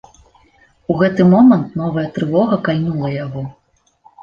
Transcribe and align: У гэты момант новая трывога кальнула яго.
У 0.93 0.95
гэты 1.01 1.21
момант 1.33 1.77
новая 1.83 2.07
трывога 2.17 2.61
кальнула 2.71 3.15
яго. 3.23 3.47